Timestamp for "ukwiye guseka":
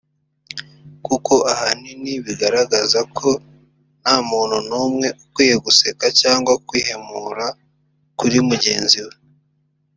5.23-6.05